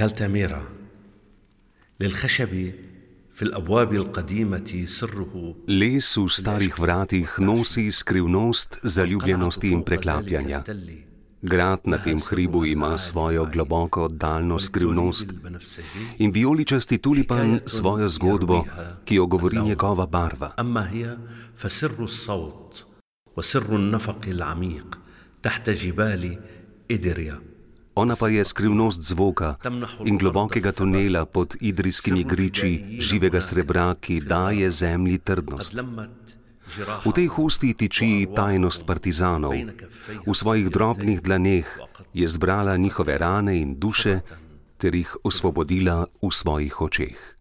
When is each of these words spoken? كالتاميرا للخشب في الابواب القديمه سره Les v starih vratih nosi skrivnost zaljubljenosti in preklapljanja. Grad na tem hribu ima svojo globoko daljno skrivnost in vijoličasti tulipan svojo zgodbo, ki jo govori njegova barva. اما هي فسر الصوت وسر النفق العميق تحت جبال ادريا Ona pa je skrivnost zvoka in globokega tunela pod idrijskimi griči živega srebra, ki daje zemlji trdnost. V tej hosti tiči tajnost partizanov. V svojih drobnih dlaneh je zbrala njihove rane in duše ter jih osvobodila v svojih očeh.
كالتاميرا 0.00 0.63
للخشب 1.99 2.71
في 3.33 3.41
الابواب 3.41 3.93
القديمه 3.93 4.85
سره 4.87 5.55
Les 5.67 6.17
v 6.17 6.29
starih 6.29 6.79
vratih 6.79 7.29
nosi 7.39 7.91
skrivnost 7.91 8.79
zaljubljenosti 8.83 9.69
in 9.71 9.83
preklapljanja. 9.83 10.63
Grad 11.41 11.79
na 11.85 11.97
tem 11.97 12.19
hribu 12.19 12.65
ima 12.65 12.97
svojo 12.97 13.45
globoko 13.45 14.07
daljno 14.07 14.59
skrivnost 14.59 15.33
in 16.17 16.31
vijoličasti 16.31 16.97
tulipan 16.97 17.59
svojo 17.65 18.09
zgodbo, 18.09 18.65
ki 19.05 19.15
jo 19.15 19.25
govori 19.25 19.61
njegova 19.61 20.05
barva. 20.05 20.51
اما 20.59 20.89
هي 20.91 21.17
فسر 21.57 22.03
الصوت 22.03 22.85
وسر 23.37 23.75
النفق 23.75 24.21
العميق 24.27 24.99
تحت 25.41 25.69
جبال 25.69 26.37
ادريا 26.91 27.39
Ona 27.95 28.15
pa 28.19 28.27
je 28.27 28.45
skrivnost 28.45 29.01
zvoka 29.01 29.55
in 30.05 30.17
globokega 30.17 30.71
tunela 30.71 31.25
pod 31.25 31.55
idrijskimi 31.59 32.23
griči 32.23 32.97
živega 32.99 33.41
srebra, 33.41 33.95
ki 33.99 34.21
daje 34.21 34.71
zemlji 34.71 35.17
trdnost. 35.17 35.75
V 37.05 37.11
tej 37.11 37.27
hosti 37.27 37.73
tiči 37.73 38.27
tajnost 38.35 38.85
partizanov. 38.87 39.51
V 40.23 40.33
svojih 40.33 40.69
drobnih 40.71 41.19
dlaneh 41.21 41.67
je 42.13 42.27
zbrala 42.27 42.77
njihove 42.77 43.17
rane 43.17 43.59
in 43.59 43.75
duše 43.75 44.19
ter 44.77 44.95
jih 44.95 45.11
osvobodila 45.23 46.07
v 46.21 46.31
svojih 46.31 46.81
očeh. 46.81 47.35